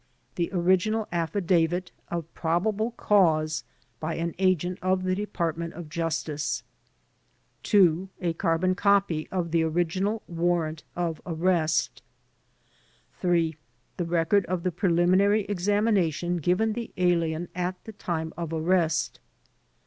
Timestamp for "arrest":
11.23-12.01, 18.53-19.19